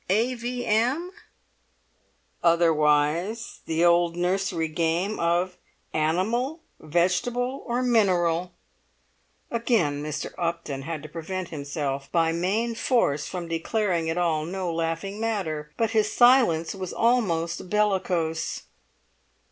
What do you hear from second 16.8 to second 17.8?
almost